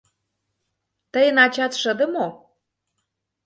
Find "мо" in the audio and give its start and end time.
2.13-2.27